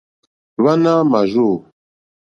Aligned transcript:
Hwáǃánáá 0.57 1.01
màrzô. 1.11 1.49